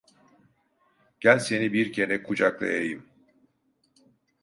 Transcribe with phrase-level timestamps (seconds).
[1.19, 3.05] Gel seni bir kere kucaklayayım.